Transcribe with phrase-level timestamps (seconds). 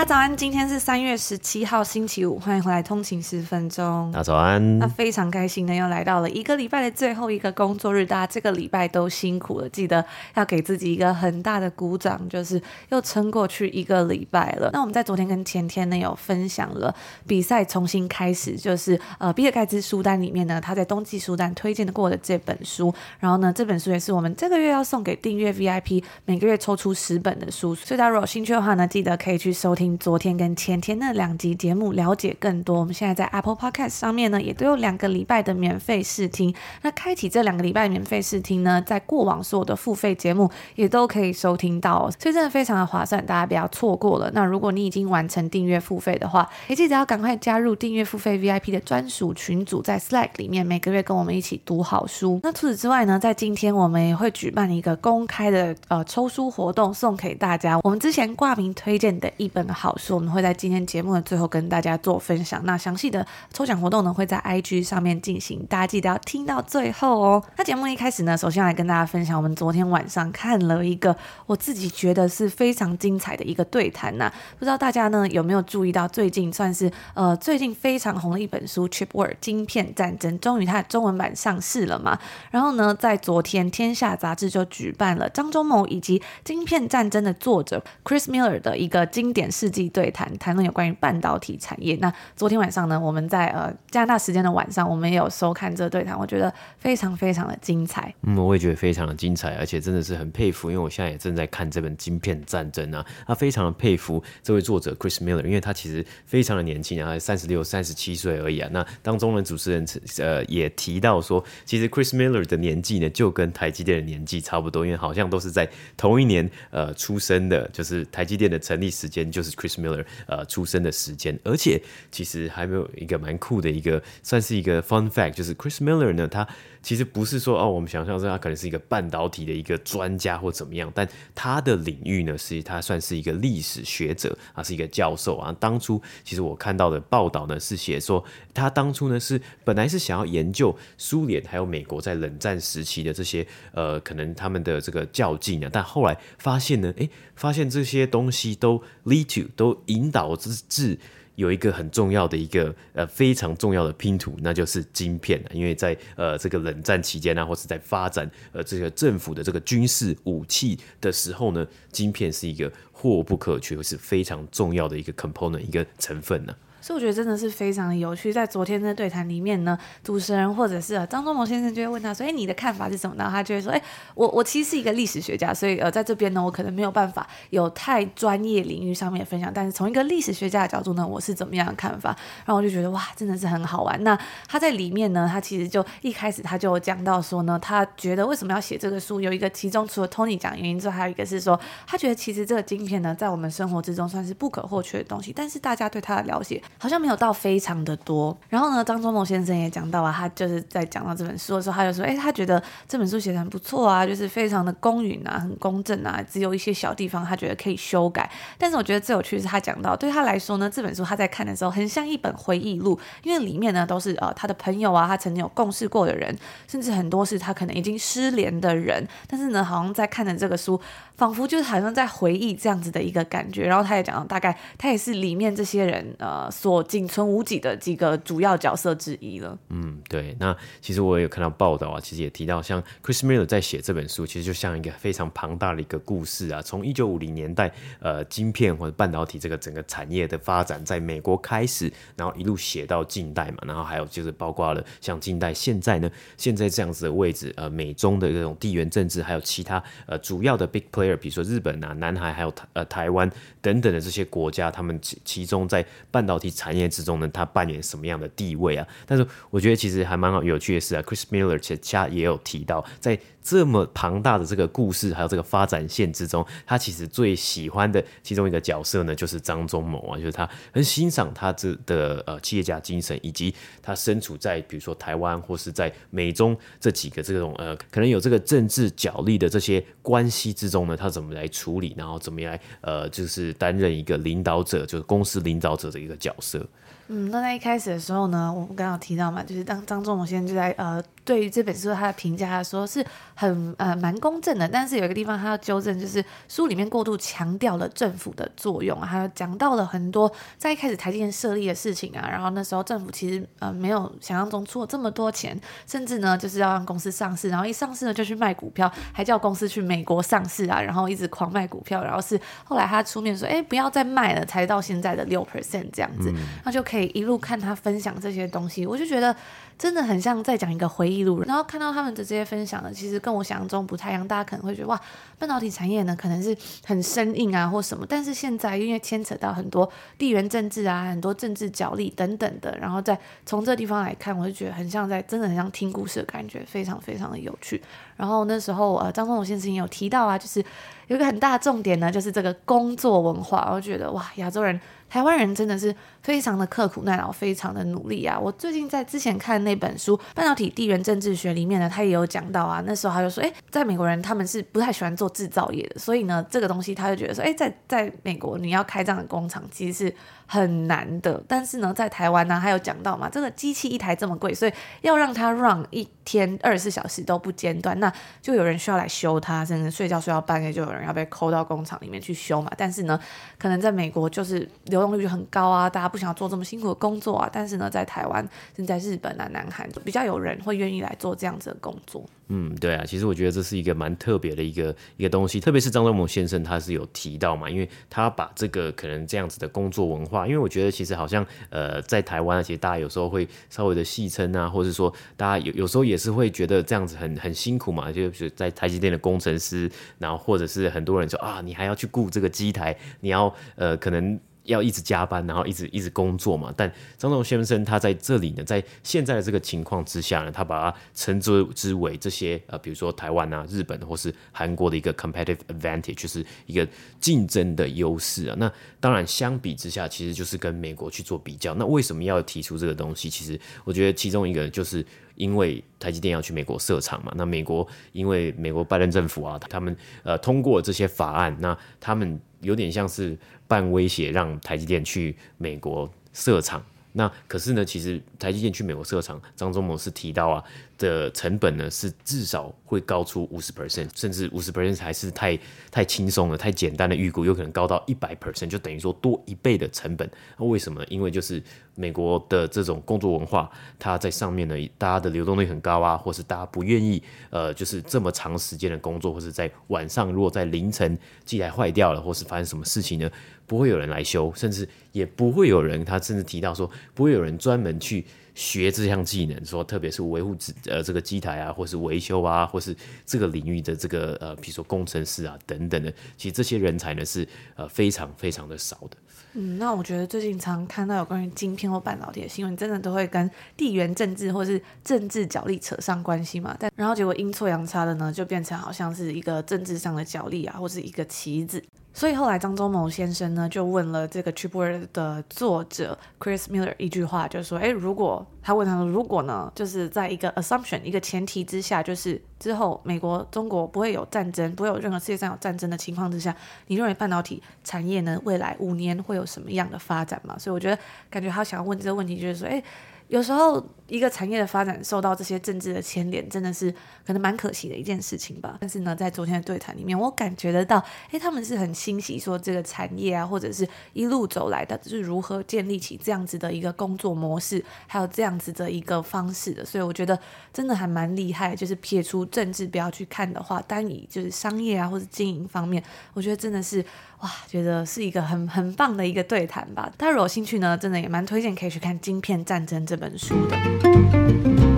[0.00, 4.10] 大家早安，今天是三月十七号星期五，欢迎回来通勤十分钟。
[4.10, 10.02] 大家早安，那非常开心呢，又来到了一个礼拜的最后一个工作日，大家这个礼拜都辛苦了，记得
[10.36, 14.70] 要给自己一个很大的鼓掌，就是又撑过去一个礼拜了。
[14.72, 16.94] 那我们在昨天跟前天呢有分享了
[17.26, 29.89] 比赛重新开始，就是呃比尔盖茨书单里面呢他在冬季书单推荐过的这本书，然后呢这本书也是我们这个月要送给订阅 VIP 每个月抽出十本的书，所以大家如果有兴趣的话呢，记得可以去收听。
[29.98, 32.80] 昨天跟前天那两集节目，了解更多。
[32.80, 36.54] 我们现在在 Apple Podcast 上面呢，也都有两个礼拜的免费试听。
[36.82, 44.30] 那开启这两个礼拜免费试听呢，在过往所有的付费节目也都可以收听到哦，所以真的非常的划算，大家不要错过了。
[44.32, 52.40] 那如果你已经完成订阅付费的话，也记得要赶快加入订阅付费 VIP 的专属群组，在 Slack 里面每个月跟我们一起读好书。
[52.42, 62.60] 那除此之外呢，在今天我们也会举办一个公开的呃抽书活动，送给大家我们之前挂名推荐的一本好书，我们会在今天节目的最后跟大家做分享。
[62.66, 67.42] 那详细的抽奖活动呢，会在 IG 上面进行，大家记得要听到最后哦。
[67.56, 74.30] 那节目一开始呢，首先来跟大家分享，我们昨天晚上看了一个我自己觉得是非常精彩的一个对谈呐。
[74.58, 82.18] 不知道大家呢有没有注意到，最近算是呃最近非常红的一本书《Chip War 晶片战争》，终于它的中文版上市了嘛。
[82.50, 90.10] 然后呢，在昨天《天下》杂志就举办了张忠谋以及《晶片战争》的作者 Chris Miller 的一个经典视世纪对。
[90.10, 91.96] 谈谈论有关于半导体产业。
[92.00, 98.12] 那昨天晚上呢，我们在呃加拿大时间的晚上，我们也有收看这对谈，我觉得非常非常的精彩。
[98.22, 108.68] 嗯，我也觉得非常的精彩，而且真的是很佩服，因为我现在也正在看这本《晶片战争》啊，他非常的佩服这位作者 Chris Miller，因为他其实非常的年轻啊，三十六、三十七岁而已啊。
[108.72, 109.86] 那当中呢，主持人
[110.18, 120.06] 呃也提到说，其实 Chris Miller 的年纪呢，就跟台积电的年纪差不多，因为好像都是在同一年呃出生的，就是台积电的成立时间就是 Chris Miller。
[120.26, 126.46] 呃，出生的时间，而且其实还没有一个蛮酷的一个，算是一个 fun fact，就是 Chris Miller 呢，他
[126.82, 135.54] 其实不是说哦，我们想象中他可能是一个半导体的一个专家或怎么样，但他的领域呢，是他算是一个历史学者啊，是一个教授啊。
[135.58, 150.98] 当初其实我看到的报道呢，是写说他当初呢是本来是想要研究苏联还有美国在冷战时期的这些呃，可能他们的这个较劲啊，但后来发现呢，诶，发现这些东西都 lead to 都引导至。
[151.36, 155.42] 有一个很重要的一个呃非常重要的拼图，那就是晶片。
[155.54, 166.54] 因为在呃这个冷战期间呢，或是在发展呃这个政府的这个军事武器的时候呢，晶片是一个或不可缺，是非常重要的一个 component 一个成分呢。
[166.80, 173.82] 所以我觉得真的是非常的有趣，在昨天的对谈里面呢，主持人或者是张忠谋先生就会问他说：“哎，你的看法是什么？”然后他就会说：“哎，
[174.14, 182.16] 我我其实是一个历史学家，所以呃，在这边呢，我可能没有办法有太专业领域上面的分享，但是从一个历史学家的角度呢，我是怎么样的看法？”
[182.46, 184.02] 然后我就觉得哇，真的是很好玩。
[184.02, 184.18] 那
[184.48, 196.62] 他在里面呢，他其实就一开始他就讲到说呢，他觉得为什么要写这个书，有一个其中除了 Tony 讲原因之外，还有一个是说，他觉得其实这个晶片呢，在我们生活之中算是不可或缺的东西，但是大家对他的了解。
[196.78, 198.36] 好像没有到非常的多。
[198.48, 208.30] 然后呢，张忠谋先生也讲到啊，他就是在讲到这本书的时候，他就说，哎，他觉得这本书写得很不错啊，就是非常的公允啊，很公正啊，只有一些小地方他觉得可以修改。
[208.56, 220.80] 但是我觉得最有趣是他讲到，对他来说呢，这本书他在看的时候很像一本回忆录，因为里面呢都是呃他的朋友啊，他曾经有共事过的人，甚至很多是他可能已经失联的人，但是呢，好像在看的这个书，
[221.16, 223.66] 仿佛就是好像在回忆这样子的一个感觉。
[223.66, 229.58] 然后他也讲到，大概他也是里面这些人呃所仅存无几的几个主要角色之一了。
[229.70, 230.36] 嗯，对。
[230.38, 253.30] 那其实我也有看到报道啊，其实也提到，像 Chris Miller 在写这本书，其实就像一个非常庞大的一个故事啊，从一九五零年代呃晶片或者半导体这个整个产业的发展，在美国开始，然后一路写到近代嘛，然后还有就是包括了像近代现在呢，现在这样子的位置，呃，美中的这种地缘政治，还有其他呃主要的 big player，比如说日本啊、南海，还有台呃台湾
[253.62, 258.86] 等等的这些国家，他们其其中在半导体产业之中呢，它扮演什么样的地位啊？
[259.06, 263.18] 但是我觉得其实还蛮好有趣的是啊，Chris Miller 其实他也有提到在。
[263.42, 286.64] 这么庞大的这个故事，还有这个发展线之中，他其实最喜欢的其中一个角色呢，就是张忠谋啊，就是他很欣赏他这的呃企业家精神，以及他身处在比如说台湾或是在美中这几个这种呃可能有这个政治角力的这些关系之中呢，他怎么来处理，然后怎么来呃就是担任一个领导者，就是公司领导者的一个角色。
[287.12, 291.02] 嗯，那在一开始的时候呢，我们刚刚有提到嘛，就是当张仲谋先生就在呃。
[291.22, 293.04] 对于这本书，他的评价他说是
[293.34, 316.34] 很呃蛮公正的，但是有一个地方他要纠正，就是书里面过度强调了政府的作用，还有讲到了很多在一开始台积电设立的事情啊，然后那时候政府其实呃没有想象中出了这么多钱，甚至呢就是要让公司上市，然后一上市呢就去卖股票，还叫公司去美国上市啊，然后一直狂卖股票，然后是后来他出面说，哎不要再卖了，才到现在的六 percent 这样子，
[316.64, 319.34] 那就可以一路看他分享这些东西，我就觉得。
[319.80, 324.28] 真的很像在讲一个回忆录，然后看到他们的这些分享呢，其实跟我想象中不太一样。
[324.28, 325.00] 大家可能会觉得哇，
[325.38, 326.54] 半导体产业呢可能是
[326.84, 337.82] 很生硬啊或什么，但是现在因为牵扯到很多地缘政治啊、很多政治角力等等的，然后再从这个地方来看，我就觉得很像在真的很像听故事的感觉，非常非常的有趣。
[338.18, 340.62] 然后那时候呃，张忠谋先生也有提到啊，就是
[341.06, 344.78] 有一个很大的重点呢，就是这个工作文化，我觉得哇，亚洲人。
[345.08, 348.38] 台湾人真的是非常的刻苦耐劳，非常的努力啊！
[348.38, 352.82] 我最近在之前看那本书《半导体地缘政治学》里面呢，他也有讲到啊。
[352.86, 360.14] 那时候他就说，诶，在美国人他们是不太喜欢做制造业的，所以呢，这个东西他就觉得说，诶，在在美国你要开这样的工厂，其实是
[360.46, 361.42] 很难的。
[361.48, 368.12] 但是呢，在台湾呢，他有讲到嘛，这个机器一台这么贵，所以要让它 run 一天二十四小时都不间断，那
[368.42, 372.70] 就有人需要来修它，甚至睡觉睡到半夜就有人要被扣到工厂里面去修嘛。
[372.76, 373.18] 但是呢，
[373.58, 377.48] 可能在美国就是流动率就很高啊，大家不想要做这么辛苦的工作啊。
[377.50, 378.46] 但是呢，在台湾、
[378.76, 382.22] 甚至在日本啊、南韩，比较有人会愿意来做这样子的工作。
[382.52, 404.40] 嗯，对啊，其实我觉得这是一个蛮特别的一个一个东西，特别是张忠谋先生他是有提到嘛，因为他把这个可能这样子的工作文化，因为我觉得其实好像呃在台湾，其实大家有时候会稍微的戏称啊，或者说大家有有时候也是会觉得这样子很很辛苦嘛，就是在台积电的工程师，然后或者是很多人说啊，你还要去雇这个机台，你要呃可能。
[404.70, 406.72] 要一直加班，然后一直一直工作嘛。
[406.76, 416.86] 但张忠先生他在这里呢，在现在的这个情况之下呢，他把它称之之为这些呃，比如说台湾啊、日本或是韩国的一个 competitive advantage，就是一个
[417.20, 418.56] 竞争的优势啊。
[418.58, 421.74] 那当然相比之下，其实就是跟美国去做比较。
[421.74, 423.28] 那为什么要提出这个东西？
[423.28, 425.04] 其实我觉得其中一个就是
[425.40, 427.32] 因为台积电要去美国设厂嘛。
[427.36, 433.36] 那美国因为美国拜登政府啊，他们呃通过这些法案，那他们有点像是。
[433.70, 440.64] 半威胁让台积电去美国设厂，那可是呢，其实台积电去美国设厂，张忠谋是提到啊。
[441.00, 445.58] 的成本呢，是至少会高出五十 percent，甚至五十 percent 还是太
[445.90, 450.30] 太轻松了，太简单的预估，有可能高到一百 percent，就等于说多一倍的成本。
[450.58, 451.02] 那为什么？
[451.08, 451.62] 因为就是
[451.94, 463.30] 美国的这种工作文化，它在上面呢，大家的流动率很高啊，或是大家不愿意呃，就是这么长时间的工作，或是在晚上如果在凌晨机台坏掉了，或是发生什么事情呢，
[463.70, 468.26] 不会有人来修，甚至也不会有人，他甚至提到说，不会有人专门去。
[468.52, 470.54] 学这项技能，说特别是维护
[470.86, 477.46] 呃这个机台啊，或是维修啊，或是这个领域的这个呃，比如说工程师啊等等的，其实这些人才呢是
[477.76, 479.16] 呃非常非常的少的。
[479.54, 486.76] 嗯，那我觉得最近常看到有关于晶片或半导体的新闻，真的都会跟地缘政治或是政治角力扯上关系嘛。
[486.78, 491.82] 但然后结果阴错阳差的呢，就变成好像是一个政治上的角力啊，或是一个棋子。
[492.12, 506.54] 所以后来张忠谋先生呢就问了这个 Chipboard 的作者 Chris Miller 一句话，就说：“哎，如果他问他说，如果呢，就是在一个 assumption 一个前提之下，就是之后美国中国不会有战争，不会有任何世界上有战争的情况之下，
[506.88, 510.98] 你认为半导体产业呢未来五年会有什么样的发展吗？”所以我觉得
[511.30, 512.82] 感觉他想要问这个问题，就是说：“哎。”
[513.30, 516.92] 有时候，一个产业的发展受到这些政治的牵连，真的是
[517.24, 518.76] 可能蛮可惜的一件事情吧。
[518.80, 529.84] 但是呢，在昨天的对谈里面，我感觉得到，诶，他们是很欣喜说这个产业啊，或者是一路走来的，就是如何建立起这样子的一个工作模式，还有这样子的一个方式的。
[529.84, 530.36] 所以我觉得
[530.72, 531.76] 真的还蛮厉害。
[531.76, 536.02] 就是撇除政治不要去看的话，单以就是商业啊或者经营方面，
[536.34, 537.04] 我觉得真的是
[537.40, 540.12] 哇，觉得是一个很很棒的一个对谈吧。
[540.18, 544.89] 大家如果有兴趣呢，真的也蛮推荐可以去看《晶片战争》这本书的。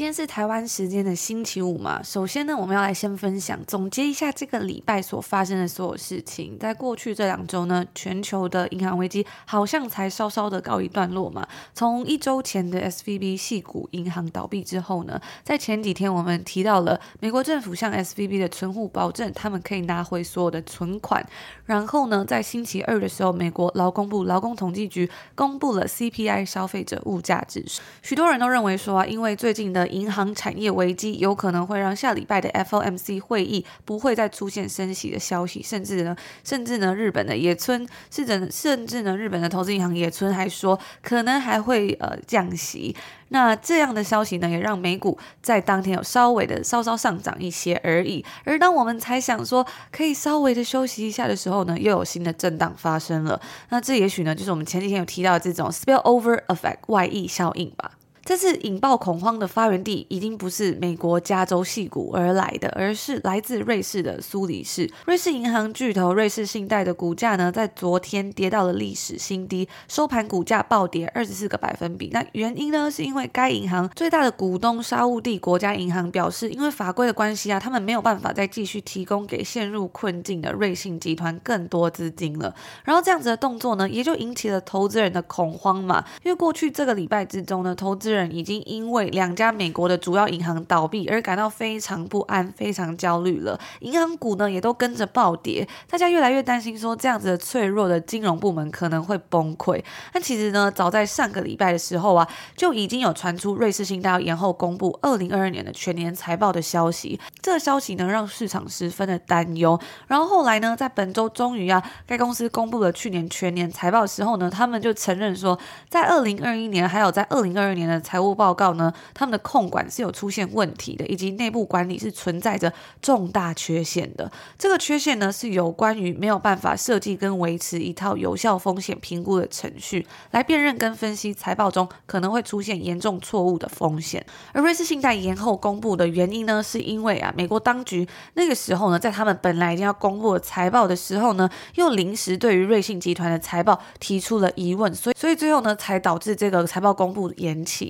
[0.00, 6.58] 今天是台湾时间的星期五嘛，首先呢，我们要来先分享总结一下这个礼拜所发生的所有事情。
[6.58, 11.46] 在过去这两周呢，全球的银行危机好像才稍稍的告一段落嘛。
[11.74, 21.22] 从一周前的 SVB 系股银行倒闭之后呢，在前几天我们提到了美国政府向 SVB 的存户保证，他们可以拿回所有的存款。
[21.66, 27.82] 然后呢，在星期二的时候，美国劳工部劳工统计局公布了 CPI 消费者物价指数。
[28.00, 42.96] 许多人都认为说啊，因为最近的银行产业危机有可能会让下礼拜的 FOMC 会议不会再出现升息的消息，甚至呢，甚至呢，日本的野村是真，甚至呢，日本的投资银行野村还说可能还会呃降息。
[43.32, 48.24] 那这样的消息呢，也让美股在当天有稍微的稍稍上涨一些而已。
[48.44, 53.40] 而当我们才想说可以稍微的休息一下的时候呢，又有新的震荡发生了。
[53.68, 57.92] 那这也许呢，就是我们前几天有提到这种 spillover effect 外溢效应吧。
[58.24, 64.88] 这次引爆恐慌的发源地已经不是美国加州矽谷而来的，而是来自瑞士的苏黎世。
[65.06, 72.10] 瑞士银行巨头瑞士信贷的股价呢，在昨天跌到了历史新低，收盘股价暴跌二十四个百分比。
[72.12, 82.54] 那原因呢，是因为该银行最大的股东沙乌地国家银行表示，因为法规的关系啊，他们没有办法再继续提供给陷入困境的瑞信集团更多资金了。
[82.84, 86.04] 然后这样子的动作呢，也就引起了投资人的恐慌嘛。
[86.22, 93.58] 因为过去这个礼拜之中呢，投资人已经因为两家美国的主要银行倒闭而感到非常不安、非常焦虑了。
[93.80, 99.82] 银行股呢也都跟着暴跌，大家越来越担心说这样子的脆弱的金融部门可能会崩溃。
[100.12, 107.20] 那其实呢，早在上个礼拜的时候啊，就已经有传出瑞士信贷要延后公布二零二二年的全年财报的消息。
[107.40, 109.78] 这个消息呢让市场十分的担忧。
[110.08, 115.56] 然后后来呢，在本周终于啊，该公司公布了去年全年财报的时候呢，他们就承认说，
[115.88, 117.99] 在二零二一年还有在二零二二年的。
[118.00, 124.30] 财务报告呢，他们的控管是有出现问题的，以及内部管理是存在着重大缺陷的。
[124.58, 134.24] 这个缺陷呢，是有关于没有办法设计跟维持一套有效风险评估的程序，来辨认跟分析财报中可能会出现严重错误的风险。
[134.52, 147.89] 而瑞士信贷延后公布的原因呢，是因为啊，美国当局那个时候呢，在他们本来已经要公布的财报的时候呢，又临时对于瑞信集团的财报提出了疑问，所以所以最后呢，才导致这个财报公布延期。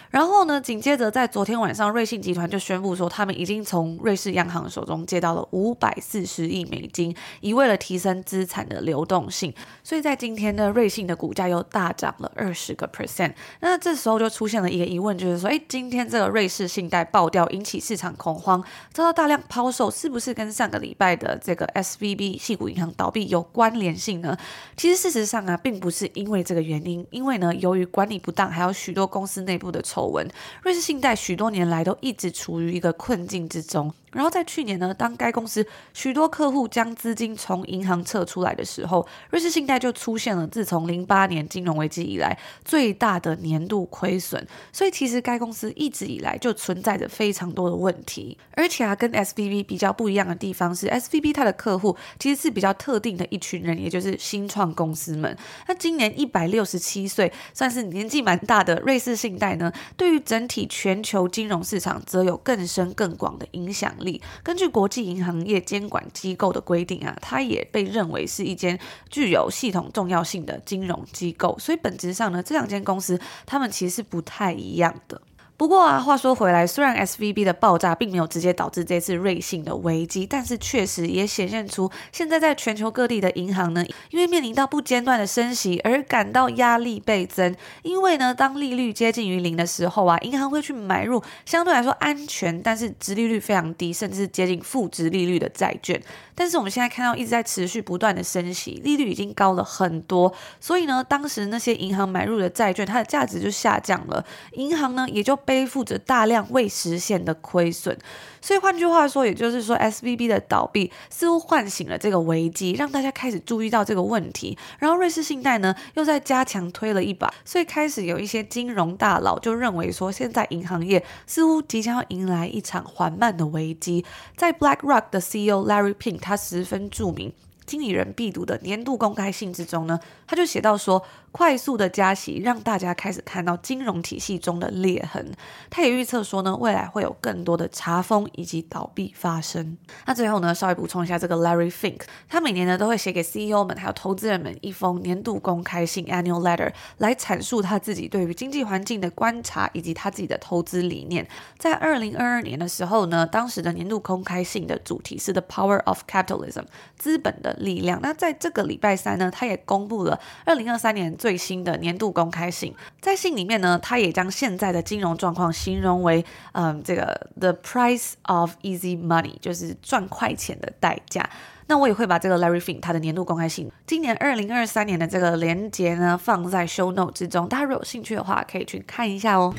[0.11, 9.53] 然后呢，紧接着在昨天晚上，瑞信集团就宣布说，他们已经从瑞士央行手中借到了五百四十亿美金，以为了提升资产的流动性。
[9.81, 13.31] 所以在今天呢，瑞信的股价又大涨了二十个 percent。
[13.61, 24.37] 那这时候就出现了一个疑问，就是说，哎，今天这个瑞士信贷爆掉，引起市场恐慌，遭到大量抛售，是不是跟上个礼拜的这个 SVB 系股银行倒闭有关联性呢？
[24.75, 30.27] 其实事实上啊，并不是因为这个原因，因为呢，由于管理不当，还有许多公司内部的丑闻，
[30.63, 33.93] 瑞士信贷许多年来都一直处于一个困境之中。
[34.11, 44.45] 然后在去年呢，当该公司许多客户将资金从银行撤出来的时候，瑞士信贷就出现了自从零八年金融危机以来最大的年度亏损。
[44.71, 48.37] 所以其实该公司一直以来就存在着非常多的问题。
[48.51, 55.35] 而且啊，跟 SVB 比较不一样的地方是，SVB 它的客户其实是比较特定的一群人，也就是新创公司们。
[55.67, 63.95] 那今年一百六十七岁，算是年纪蛮大的瑞士信贷呢，对于整体全球金融市场则有更深更广的影响
[64.43, 68.79] 根据国际银行业监管机构的规定啊，它也被认为是一间
[69.09, 71.57] 具有系统重要性的金融机构。
[71.59, 75.21] 所以本质上呢，这两间公司他们其实是不太一样的。
[75.61, 87.55] 不过啊，话说回来，虽然 SVB 的爆炸并没有直接导致这次瑞信的危机，但是确实也显现出现在在全球各地的银行呢，因为面临到不间断的升息而感到压力倍增。
[87.83, 96.01] 因为呢，当利率接近于零的时候啊，银行会去买入相对来说安全，但是殖利率非常低，甚至是接近负殖利率的债券。
[96.33, 107.97] 但是我们现在看到一直在持续不断的升息，利率已经高了很多，所以呢，当时那些银行买入的债券，它的价值就下降了，银行呢也就背负着大量未实现的亏损。
[108.39, 114.57] 所以换句话说，也就是说，SVB 的倒闭似乎唤醒了这个危机，让大家开始注意到这个问题。
[114.79, 124.05] 然后瑞士信贷呢又在加强推了一把，所以开始有一些金融大佬就认为说，现在银行业似乎即将要迎来一场缓慢的危机。
[124.37, 127.33] 在 BlackRock 的 CEO Larry Pink，他十分著名。
[127.63, 135.31] 经理人必读的年度公开信之中呢，他就写到说，快速的加息让大家开始看到金融体系中的裂痕。
[135.69, 139.77] 他也预测说呢，未来会有更多的查封以及倒闭发生。
[140.05, 151.27] 那最后呢，稍微补充一下，这个 Larry Fink，他每年呢都会写给 CEO 们还有投资人们一封年度公开信 （Annual Letter） 来阐述他自己对于经济环境的观察以及他自己的投资理念。
[151.57, 156.65] 在二零二二年的时候呢，当时的年度公开信的主题是 The Power of Capitalism，
[156.97, 157.99] 资本的力量。
[158.01, 162.73] 那在这个礼拜三呢，他也公布了二零二三年最新的年度公开信。
[162.99, 171.29] 在信里面呢，他也将现在的金融状况形容为，嗯，这个 the price of easy money，就是赚快钱的代价。
[171.67, 179.53] 那我也会把这个 Larry Fink 他的年度公开信，今年二零二三年的这个连结呢，放在 show note 之中，大家如果有兴趣的话，可以去看一下哦。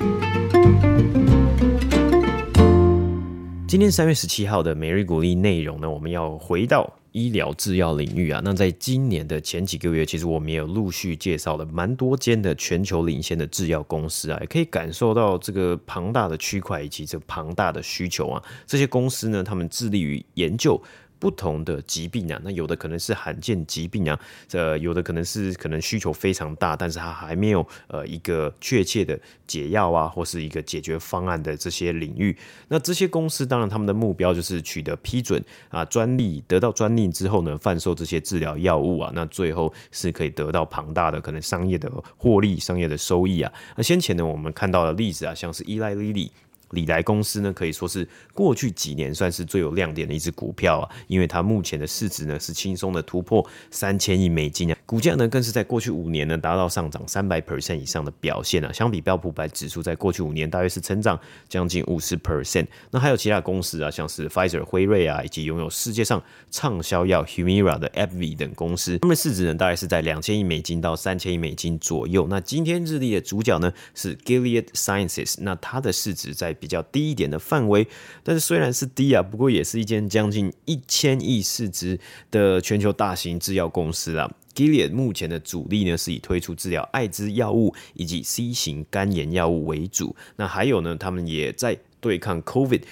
[3.68, 6.92] 今天三月十七号的每日鼓励内容呢，我们要回到。
[7.12, 18.42] 医疗制药领域啊，那在今年的前几个月，其实我们也有陆续介绍了蛮多间的全球领先的制药公司啊，也可以感受到这个庞大的区块以及这庞大的需求啊。
[18.66, 20.82] 这些公司呢，他们致力于研究。
[21.22, 24.18] 不同的疾病啊，那有的可能是罕见疾病啊，
[24.50, 32.36] 呃，有的可能是可能需求非常大，但是它还没有呃一个确切的解药啊，或是一个解决方案的这些领域。
[32.66, 43.52] 那这些公司当然他们的目标就是取得批准啊，专利得到专利之后呢，贩售这些治疗药物啊，那最后是可以得到庞大的可能商业的获利、商业的收益啊。
[43.76, 46.32] 那先前呢，我们看到的例子啊，像是伊莱莉莉。
[46.72, 62.66] 礼来公司呢，可以说是过去几年算是最有亮点的一只股票啊，因为它目前的市值呢是轻松的突破三千亿美金啊，股价呢更是在过去五年呢达到上涨三百 percent 以上的表现啊，相比标普百指数在过去五年大约是成长将近五十 percent。
[62.90, 72.26] 那还有其他公司啊，像是 Pfizer 辉瑞啊，以及拥有世界上畅销药 Humira 的 AbbVie 等公司，他们市值呢大概是在两千亿美金到三千亿美金左右。
[72.30, 77.84] 那今天日历的主角呢是 Gilead Sciences，那它的市值在比较低一点的范围，
[78.22, 81.98] 但是虽然是低啊，不过也是一间将近一千亿市值
[82.30, 84.32] 的全球大型制药公司啊。
[84.54, 92.82] Gilead 目前的主力呢是以推出治疗艾滋药物以及 C 型肝炎药物为主，那还有呢，他们也在对抗 COVID。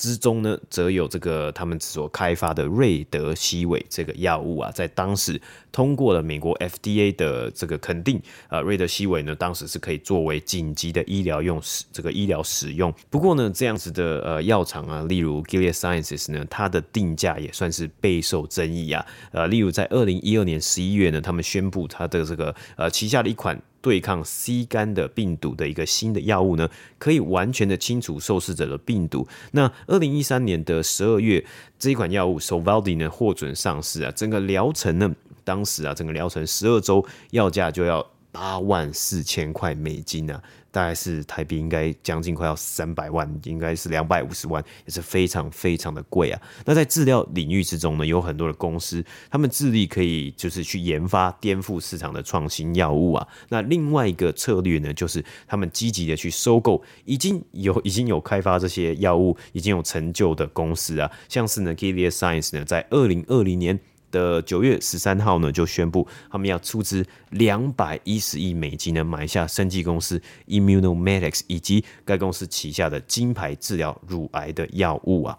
[0.00, 5.38] 之中呢，则有这个他们所开发的瑞德西韦这个药物啊，在当时
[5.70, 12.90] 通过了美国 FDA 的这个肯定，呃，瑞德西韦呢，当时是可以作为紧急的医疗用使这个医疗使用。
[13.10, 19.04] 不过呢，这样子的呃药厂啊，例如 Gilead Sciences 呢，它的定价也算是备受争议啊。
[19.32, 23.60] 呃，例如在二零一二年十一月呢，他们宣布它的这个呃旗下的一款。
[23.82, 29.26] 对抗 C 肝的病毒的一个新的药物呢，可以完全的清除受试者的病毒。
[29.52, 31.44] 那二零一三年的十二月，
[31.78, 35.14] 这一款药物 Sovaldi 呢获准上市啊，整个疗程呢，
[35.44, 40.42] 当时啊，整个疗程十二周，药价就要八万四千块美金啊。
[40.72, 46.40] 大概是台币应该将近快要三百万，应该是两百五十万，也是非常非常的贵啊。
[46.64, 53.26] 那在治疗领域之中呢，有很多的公司，他们致力可以就是去研发颠覆市场的创新药物啊。
[53.48, 63.80] 那另外一个策略呢，就是他们积极的去收购已经有 已经有开发这些药物已经有成就的公司啊，像是呢 Gilead Science 呢，在二零二零年。
[64.10, 75.38] 的九月十三号呢，就宣布他们要出资两百一十亿美金呢，买下生技公司 Immunomedics 以及该公司旗下的金牌治疗乳癌的药物啊。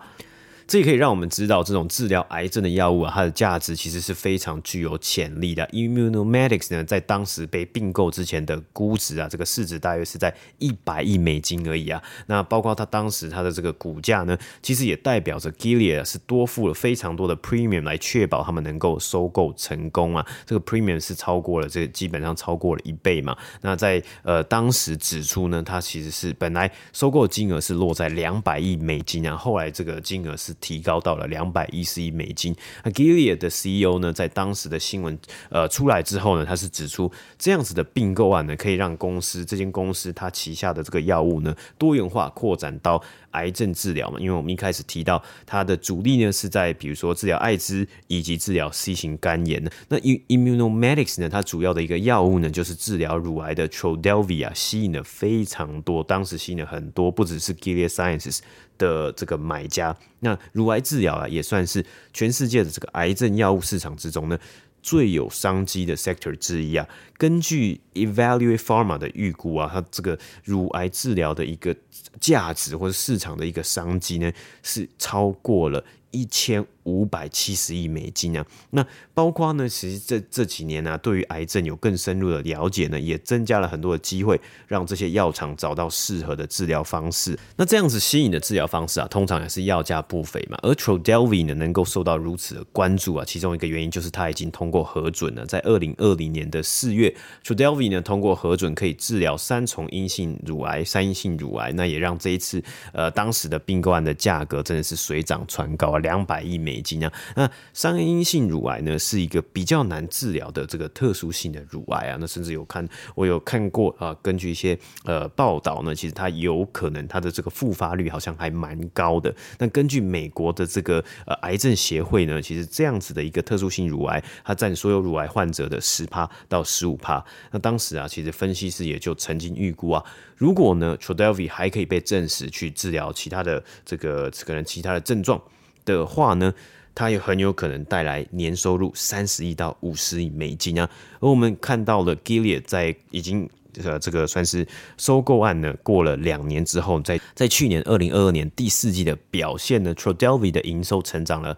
[0.71, 5.67] 这也可以让我们知道，这种治疗癌症的药物啊，它的价值其实是非常具有潜力的。
[5.73, 12.01] Immunomedics 呢，在当时被并购之前的估值啊，这个市值大约是在一百亿美金而已啊。
[12.27, 20.25] 那包括它当时它的这个股价呢，其实也代表着 Gilead 是多付了非常多的 premium 来确保他们能够收购成功啊。
[20.45, 23.35] 这个 premium 是超过了这、基本上超过了一倍嘛。
[23.59, 32.55] 那在呃当时指出呢，它其实是本来收购金额是落在两百亿美金啊，后来这个金额是提高到了两百一十亿美金。
[32.85, 35.19] 那 Gilead 的 CEO 呢，在当时的新闻
[35.49, 44.19] 呃出来之后呢，他是指出这样子的并购案呢，可以让公司这间公司它旗下的这个药物呢多元化扩展到癌症治疗嘛。
[44.19, 49.63] 因为我们一开始提到它的主力呢是在比如说治疗艾滋以及治疗 C 型肝炎。
[49.89, 58.39] 那 Immunomedics 呢，它主要的一个药物呢就是治疗乳癌的 Trodelvy 啊，吸引了非常多，当时吸引了很多，不只是 Gilead Sciences。
[58.77, 64.35] 的这个买家，那乳癌治疗啊，也算是全世界的这个癌症药物市场之中呢
[64.81, 66.87] 最有商机的 sector 之一啊。
[67.17, 71.75] 根据 Evaluate Pharma 的预估啊，它这个乳癌治疗的一个
[72.19, 74.31] 价值或者市场的一个商机呢，
[74.63, 87.37] 是超过了一千五百七十亿美金啊，那包括呢，其实这这几年呢、对于癌症有更深入的了解呢，也增加了很多的机会，让这些药厂找到适合的治疗方式。
[87.55, 90.57] 那这样子新颖的治疗方式啊，通常也是药价不菲嘛。
[90.63, 97.13] 而 Trodelvy 呢，能够受到如此的关注啊，其中一个原因就是它已经通过核准了，在二零二零年的四月
[97.45, 106.70] ，Trodelvy 呢通过核准可以治疗三重阴性乳癌、三阴性乳癌，那也让这一次呃当时的并购案的价格真的是水涨船高啊，两百亿美。
[106.71, 112.17] 美金啊，那三阴性乳癌呢，是一个比较难治疗的这个特殊性的乳癌啊。
[112.17, 119.35] 那甚至有看，我有看过啊，根据一些呃报道呢，其实它有可能它的这个复发率好像还蛮高的。
[119.59, 127.21] 那根据美国的这个呃癌症协会呢，其实这样子的一个特殊性乳癌，它占所有乳癌患者的十趴到十五趴。
[127.51, 130.01] 那当时啊，其实分析师也就曾经预估啊，
[130.37, 135.41] 如果呢 Trodelvy 还可以被证实去治疗其他的这个可能其他的症状。
[135.85, 136.53] 的话呢，
[136.93, 140.89] 它也很有可能带来年收入三十亿到五十亿美金啊。
[141.19, 143.49] 而我们看到了 Gilead 在已经
[143.83, 144.67] 呃这个算是
[144.97, 151.57] 收购案呢，过了两年之后，在在去年二零二二年第四季的表现呢，Trodelvy 的营收成长了。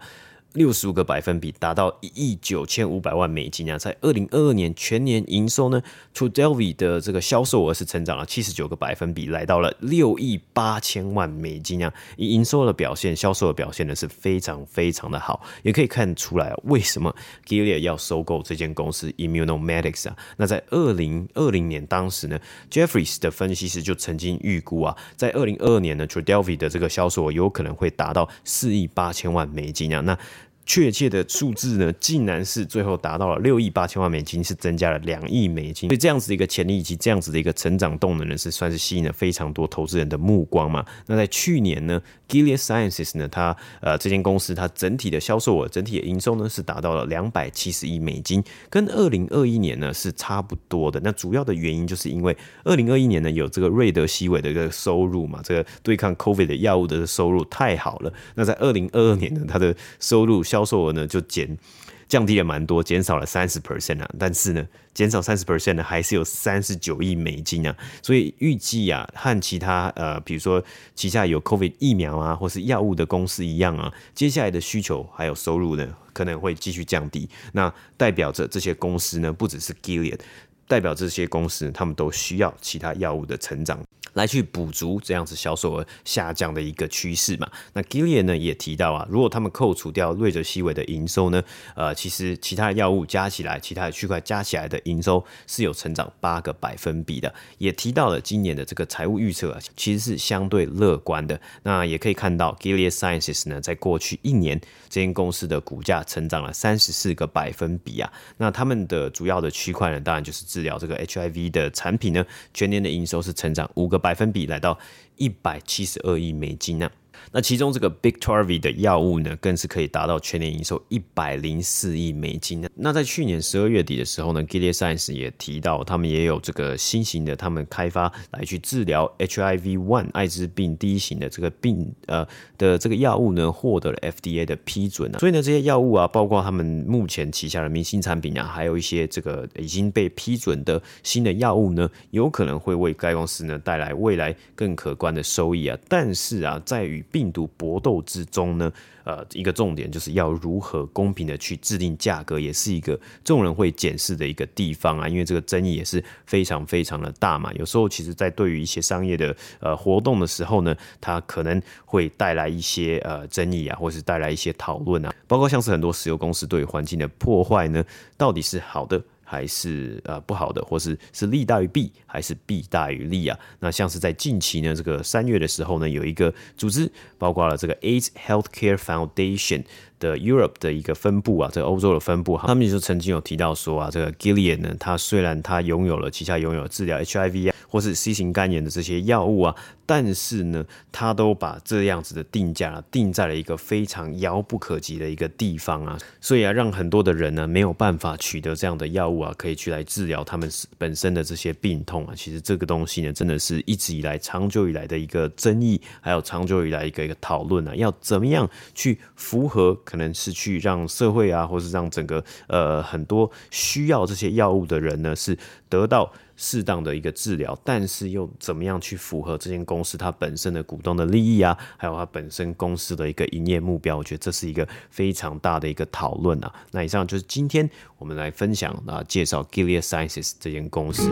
[0.54, 3.76] 六十五个百分比，达到一亿九千五百万美金啊！
[3.76, 5.82] 在二零二二年全年营收呢
[6.14, 11.92] ，Trodelvy 的这个销售额是成长了七十九个百分比，来到了六亿八千万美金啊！
[12.16, 17.12] 以营收的表现，销售的表现呢是非常非常的好，也可以看出来啊，为什么
[17.44, 20.16] Gilead 要收购这间公司 Immunomedics 啊？
[20.36, 22.38] 那在二零二零年当时呢
[22.70, 30.00] ，Jeffries 的分析师就曾经预估啊，在二零二二年呢，Trodelvy 的这个销售额有可能会达到四亿八千万美金啊！
[30.00, 30.16] 那
[30.66, 35.88] 确切的数字呢，竟然是最后达到了六亿八千万美金，是增加了两亿美金。
[35.90, 40.84] 所以这样子的一个潜力以及这样子的一个成长动能呢，是算是吸引了非常多投资人的目光嘛。
[41.06, 50.98] 那在去年呢，Gilead Sciences 呢，它呃这间公司它整体的销售额、整体的营收呢，是达到了两百七十亿美金，跟二零二一年呢是差不多的。
[51.04, 58.12] 那主要的原因就是因为二零二一年呢有这个瑞德西韦的一个收入嘛，这个对抗 COVID 的药物的收入太好了。
[58.34, 61.58] 那在二零二二年呢，它的收入销售额呢就减
[62.06, 70.62] 降低了蛮多，减少了三十 percent 啊，但是呢，减少三十 percent 呢，还是有三十九亿美金啊，所以预计啊，和其他呃，比如说
[70.94, 77.28] 旗下有 COVID 疫苗啊，或是药物的公司一样啊，接下来的需求还有收入呢，可能会继续降低。
[77.52, 80.20] 那代表着这些公司呢，不只是 Gilead，
[80.66, 83.78] 代表这些公司他们都需要其他药物的成长。
[84.14, 87.50] 来去补足这样子销售额下降的一个趋势嘛？
[87.72, 91.42] 那 Gilead 呢也提到啊，如果他们扣除掉瑞泽西韦的营收呢，
[91.74, 97.34] 呃，其实其他的药物加起来，其他的区块加起来的营收是有成长八个百分比的。
[97.58, 101.40] 也提到了今年的这个财务预测啊，其实是相对乐观的。
[101.64, 108.12] 那也可以看到 Gilead Sciences 呢，在过去一年这间公司的股价成长了三十四个百分比啊。
[108.36, 114.04] 那他们的主要的区块呢，当然就是治疗这个 HIV 的产品呢，全年的营收是成长五个。
[114.04, 114.78] 百分比来到
[115.16, 116.90] 一百七十二亿美金呢。
[117.32, 122.66] 那其中这个 Biktarvy 的药物呢，更是可以达到全年营收一百零四亿美金。
[122.74, 135.18] 那在去年十二月底的时候呢，Gilead Science 也提到，他们也有这个新型的，他们开发来去治疗 HIV-1 艾滋病第一型的这个病呃的这个药物呢，获得了 FDA 的批准啊。
[135.18, 145.78] 所以呢，这些药物啊，包括他们目前旗下的明星产品啊，还有一些这个已经被批准的新的药物呢，有可能会为该公司呢带来未来更可观的收益啊。
[145.86, 148.72] 但是啊，在于与病毒搏斗之中呢，
[149.04, 155.08] 呃，一个重点就是要如何公平的去制定价格，也是一个众人会检视的一个地方啊。
[155.08, 157.52] 因为这个争议也是非常非常的大嘛。
[157.54, 167.84] 有时候其实，在对于一些商业的呃活动的时候呢，它可能会带来一些呃争议啊，或是带来一些讨论啊，包括像是很多石油公司对环境的破坏呢，
[168.16, 173.38] 到底是好的，还是呃不好的，或是是利大于弊，还是弊大于利啊？
[173.60, 179.64] 那像是在近期呢，这个三月的时候呢，有一个组织，包括了这个 AIDS Healthcare Foundation
[179.98, 202.14] 的 Europe 的一个分部啊，这个欧洲的分部，他们就曾经有提到说啊，这个 Gillian 呢，它虽然它拥有了旗下拥有治疗 HIV 啊，或是 C 型肝炎的这些药物啊，但是呢，它都把这样子的定价定在了一个非常遥不可及的一个地方啊，所以啊，让很多的人呢没有办法取得这样的药物啊，可以去来治疗他们本身的这些病痛啊。
[202.14, 209.74] 其实这个东西呢，真的是一直以来长久以来的一个争议，还有长久以来一个一个讨论啊，要怎么样去符合。
[209.84, 215.36] 可能是去让社会啊，或是让整个呃很多需要这些药物的人呢，是
[215.68, 223.96] 得到适当的一个治疗，但是又怎么样去符合这间公司它本身的股东的利益啊，还有它本身公司的一个营业目标？
[223.96, 226.52] 我觉得这是一个非常大的一个讨论啊。
[226.72, 227.68] 那以上就是今天
[227.98, 231.10] 我们来分享啊，介绍 Gilead Sciences 这间公司。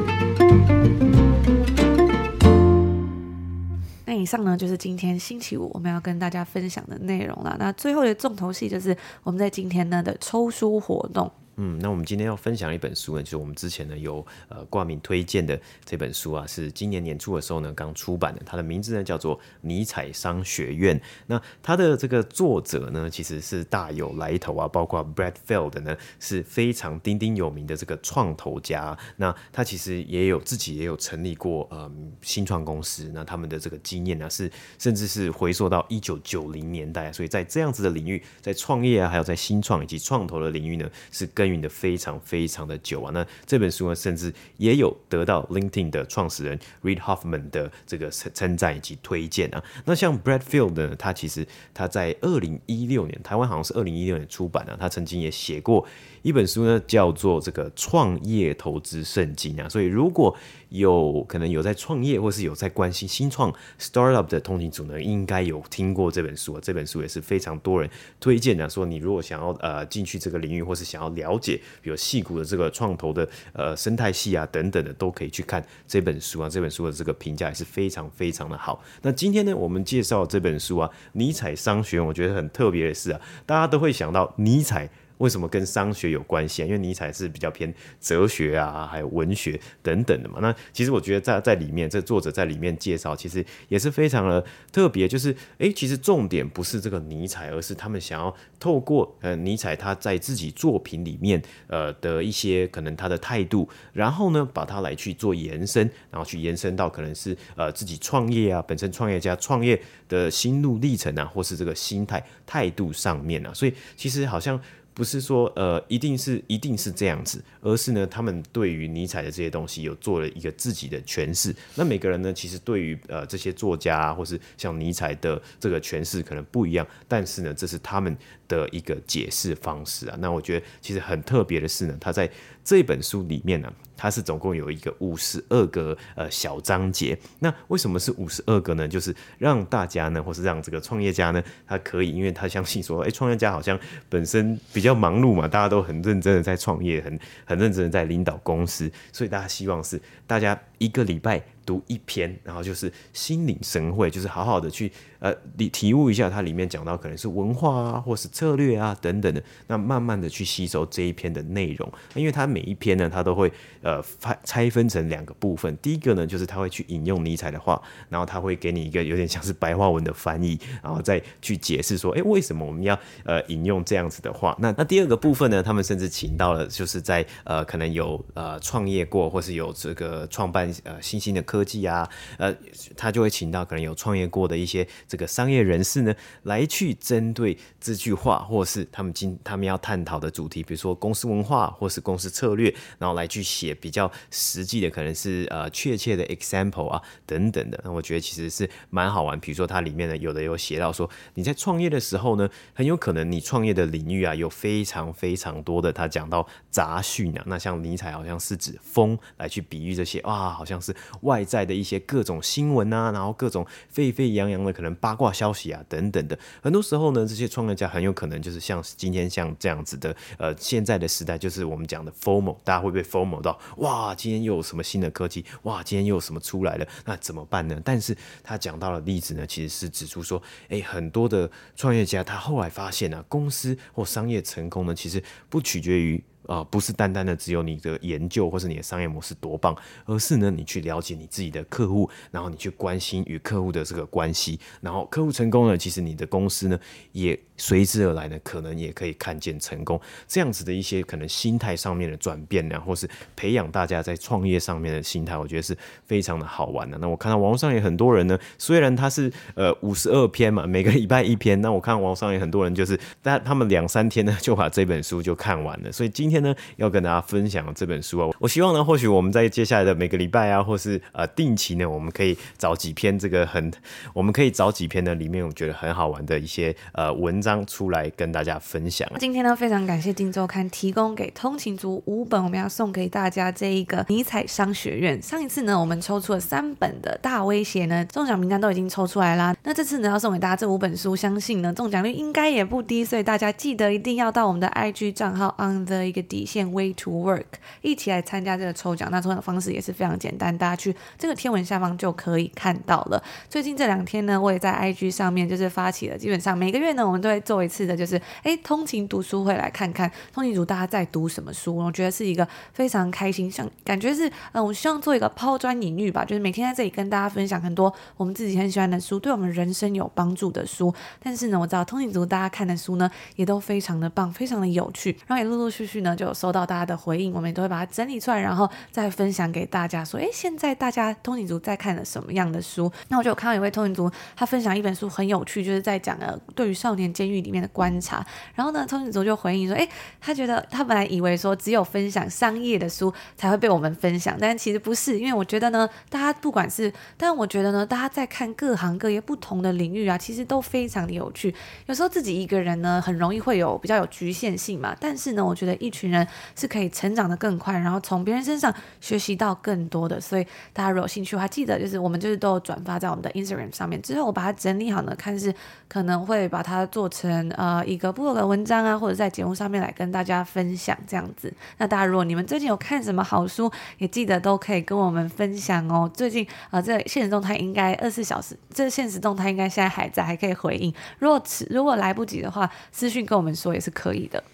[4.05, 7.57] 那以上呢，就是今天星期五我们要跟大家分享的内容了。
[7.59, 11.31] 那最后的重头戏就是我们在今天呢的抽书活动。
[11.57, 20.99] 嗯，那我们今天要分享一本书呢，就是我们之前呢有呃挂名推荐的这本书啊，是今年年初的时候呢刚出版的，它的名字呢叫做《尼采商学院》。
[21.27, 28.97] 那它的这个作者呢，其实是大有来头啊，包括 Brad Feld 呢是非常鼎鼎有名的这个创投家。
[29.17, 31.91] 那他其实也有自己也有成立过呃
[32.23, 49.61] 新创公司，那他们的这个经验呢是甚至是回溯到一九九零年代，所以在这样子的领域，在创业啊，还有在新创以及创投的领域呢，是跟耕耘的非常非常的久啊，那这本书呢，甚至也有得到 LinkedIn 的创始人 Reid Hoffman 的这个称称赞以及推荐啊。
[49.85, 55.85] 那像 Brad Field 呢，他其实他在二零一六年，台湾好像是二零一六年出版的啊，他曾经也写过。
[56.23, 60.33] 一本书呢，叫做这个创业投资圣经啊，所以如果
[60.69, 66.61] 有可能有在创业或是有在关心新创 startup 的通勤族呢，应该有听过这本书啊。
[66.63, 76.49] 这本书也是非常多人推荐的，说你如果想要呃进去这个领域，或是想要了了解比如细谷的这个创投的呃生态系啊等等的，都可以去看这本书啊。
[76.49, 78.83] 这本书的这个评价也是非常非常的好。
[79.01, 84.89] 那今天呢，我们介绍这本书啊，《尼采商学院》，我觉得很特别的是啊，大家都会想到尼采。
[85.23, 86.67] 为什么跟商学有关系啊？
[86.67, 90.41] 因为尼采是比较偏哲学啊，还有文学等等的嘛。
[90.43, 95.07] 那其实我觉得在在里面，这作者在里面介绍，其实也是非常的特别。
[95.07, 113.55] 就是诶，其实重点不是这个尼采，而是他们想要透过呃尼采他在自己作品里面呃的一些可能他的态度，然后呢把它来去做延伸，然后去延伸到可能是呃自己创业啊，本身创业家创业的心路历程啊，或是这个心态态度上面啊。
[113.55, 114.61] 所以其实好像。
[114.95, 121.55] 不是说呃，一定是一定是这样子，而是呢，他们对于尼采的这些东西有做了一个自己的诠释。
[121.75, 128.17] 那每个人呢，其实对于呃这些作家啊，或是像尼采的这个诠释可能不一样，但是呢，这是他们
[128.57, 130.17] 的一个解释方式啊。
[130.21, 132.31] 那我觉得其实很特别的是呢，他在
[132.63, 133.75] 这本书里面呢、啊。
[133.95, 138.89] 它是总共有一个五十二个呃小章节，那为什么是五十二个呢？
[138.89, 151.41] 就是让大家呢，或是让这个创业家呢，他可以，因为他相信说，哎，创业家好像本身比较忙碌嘛，大家都很认真的在创业，很很认真的在领导公司，所以大家希望是大家一个礼拜。
[151.65, 154.91] 读一篇，然后就是心领神会，就是好好的去
[155.23, 163.51] 呃你体悟一下它里面讲到可能是文化啊，或是策略啊等等的，那慢慢的去吸收这一篇的内容，因为它每一篇呢，它都会
[163.83, 174.57] 呃拆拆分成两个部分，第一个呢就是他会去引用尼采的话，然后他会给你一个有点像是白话文的翻译，然后再去解释说，哎，为什么我们要呃引用这样子的话？
[174.59, 181.41] 那那第二个部分呢，他们甚至请到了就是在呃可能有呃创业过或是有这个创办呃新兴的。
[181.53, 182.09] 科技啊，
[182.39, 182.55] 呃，
[182.97, 197.79] 他就会请到可能有创业过的一些这个商业人士呢，来去针对这句话，或是他们今他们要探讨的主题，比如说公司文化或是公司策略，然后来去写比较实际的，可能是呃确切的 example 啊等等的。
[197.85, 199.39] 那我觉得其实是蛮好玩。
[199.39, 205.93] 比如说它里面呢，有的有写到说，你在创业的时候呢，很有可能你创业的领域啊，有非常非常多的。
[205.93, 211.43] 他讲到杂讯啊，那像尼采好像是指风来去比喻这些，哇，好像是外。
[211.45, 216.39] 在的一些各种新闻啊，然后各种沸沸扬扬的可能八卦消息啊等等的。
[216.63, 227.81] 很多时候呢，这些创业家很有可能就是像今天像这样子的，呃，现在的时代就是我们讲的 FOMO，大家会被 FOMO 到，哇，今天又有什么新的科技，哇，今天又有什么出来了，那怎么办呢？
[227.85, 236.23] 但是他讲到的例子呢，其实是指出说，哎，很多的创业家他后来发现啊，公司或商业成功呢，其实不取决于。
[236.47, 246.79] 啊、呃，不是单单的只有你的研究或是你的商业模式多棒，而是呢，你去了解你自己的客户，然后你去关心与客户的这个关系，然后客户成功了，其实你的公司呢
[247.13, 250.01] 也随之而来呢，可能也可以看见成功。
[250.27, 256.99] 这样子的一些可能心态上面的转变呢，或是培养大家在创业上面的心态，我觉得是非常的好玩的。
[256.99, 273.71] 那我看到网络上也很多人呢，虽然他是呃五十二篇嘛，每个礼拜一篇，那我看网络上也很多人就是，但他们两三天呢就把这本书就看完了，所以今天呢，要跟大家分享这本书啊，我希望呢，或许我们在接下来的每个礼拜啊，或是呃定期呢，我们可以找几篇这个很，
[274.15, 279.07] 我们可以找几篇呢里面我觉得很好玩的一些呃文章出来跟大家分享。
[279.19, 285.21] 今天呢，非常感谢镜周刊提供给通勤族五本，我们要送给大家这一个尼采商学院。
[285.21, 289.55] 上一次呢，我们抽出了三本的大威胁呢，中奖名单都已经抽出来啦。
[289.65, 296.63] 那这次呢，要送给大家这五本书，相信呢中奖率应该也不低，所以大家记得一定要到我们的 IG 账号 on the 一个底线。
[296.73, 297.45] Way to work，
[297.83, 299.11] 一起来参加这个抽奖。
[299.11, 303.23] 那抽奖方式也是非常简单，大家去这个天文下方就可以看到了。
[303.51, 311.77] 最近这两天呢，我也在 IG 上面就是发起了，基本上每个月呢，我们都会做一次的，就是哎，通勤读书会来看看通勤族大家在读什么书。
[311.77, 320.95] 我觉得是一个非常开心，像感觉是嗯，我希望做一个抛砖引玉吧，就是每天在这里跟大家分享很多我们自己很喜欢的书，对我们人生有帮助的书。
[321.23, 330.05] 但是呢，我知道通勤族大家看的书呢，也都非常的棒，非常的有趣，然后也陆陆续续呢就有收到大家的回应，我们也都会把它整理出来，然后再分享给大家。
[330.05, 332.91] 说，诶，现在大家通勤族在看了什么样的书？
[333.09, 338.25] 那我就有看到一位通勤族，他分享一本书很有趣，就是在讲了对于少年监狱里面的观察。
[338.55, 339.89] 然后呢，通勤族就回应说，诶，
[340.21, 351.55] 他觉得他本来以为说只有分享商业的书才会被我们分享，但其实不是，因为我觉得呢，大家不管是，但我觉得呢，大家在看各行各业不同的领域啊，其实都非常的有趣。
[351.87, 356.83] 有时候自己一个人呢，很容易会有比较有局限性嘛，但是呢，我觉得一群群人是可以。
[356.93, 364.01] 成长得更快，然后从别人身上学习到更多的，所以大家如果有兴趣的话，记得就是我们就是都有转发在我们的 Instagram 上面。
[364.03, 365.53] 之后我把它整理好呢，看是
[365.89, 371.53] 可能会把它做成呃一个部落的文章啊，或者在节目上面来跟大家分享这样子。
[371.79, 376.11] 那大家如果你们最近有看什么好书，也记得都可以跟我们分享哦。
[376.13, 380.93] 最近啊、呃，这现实动态应该二十四小时，这现实动态应该现在还在，还可以回应。
[381.19, 384.45] 如果迟如果来不及的话，私讯跟我们说也是可以的。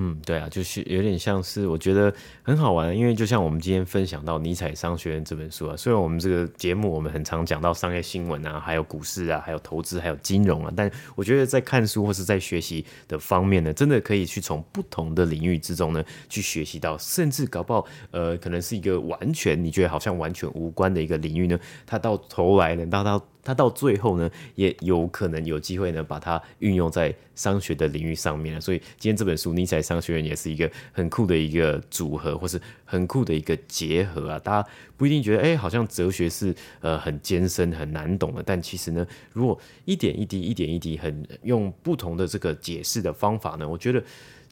[0.00, 23.20] 嗯，对啊，就是有点像是我觉得很好玩，因为就像我们今天分享到《尼采商学院》这本书啊，虽然我们这个节目我们很常讲到商业新闻啊，还有股市啊，还有投资，还有金融啊，但我觉得在看书或是在学习的方面呢，真的可以去从不同的领域之中呢去学习到，甚至搞不好呃，可能是一个完全你觉得好像完全无关的一个领域呢，它到头来呢，到到。
[23.42, 28.60] 他到最后呢，也有可能有机会呢，把它运用在商学的领域上面了。
[28.60, 34.38] 所以今天这本书《尼采商学院》也是一个很酷的一个组合，或是很酷的一个结合啊。
[34.40, 38.42] 大家不一定觉得，哎、好像哲学是呃很艰深、很难懂的。
[38.44, 44.02] 但其实呢，如果一点一滴、一点一滴，很用不同的这个解释的方法呢，我觉得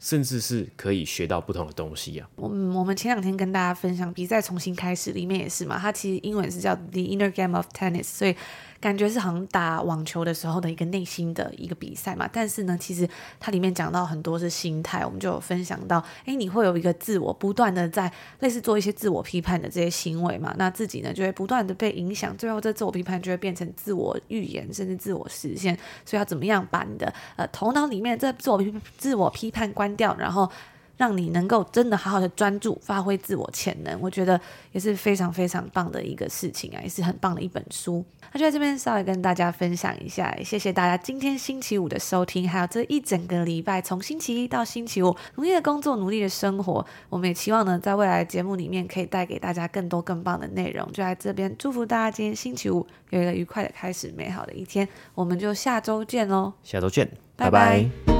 [0.00, 2.28] 甚至是可以学到不同的东西啊。
[2.36, 8.34] 我我们前两天跟大家分享《比赛重新开始》里面也是嘛，它其实英文是叫《The Inner Game of Tennis》，所以。
[8.80, 13.08] 感觉是好像打网球的时候的一个内心的一个比赛嘛，但是呢，其实
[13.40, 25.76] 它里面讲到很多是心态，我们就有分享到，哎，你会有一个自我不断的在类似做一些自我批判的这些行为嘛，那自己呢就会不断的被影响，最后这自我批判就会变成自我预言，甚至自我实现。
[26.04, 30.50] 所以要怎么样把你的呃头脑里面这自我批自我批判关掉，然后。
[30.96, 34.40] 让你能够真的好好的专注，发挥自我潜能，我觉得
[34.72, 38.04] 也是非常非常棒的一个事情啊，也是很棒的一本书。
[38.32, 46.84] 那就在这边稍微跟大家分享一下，谢谢大家今天星期五的收听，还有这一整个礼拜，从星期一到星期五，努力的工作，努力的生活。
[47.08, 50.86] 我们也期望呢，在未来的节目里面，可以带给大家更多更棒的内容。
[50.92, 54.86] 就在这边祝福大家今天星期五有一个愉快的开始，美好的一天。
[55.14, 57.06] 我们就下周见喽，下周见，
[57.36, 57.82] 拜拜。
[57.82, 58.15] 拜拜。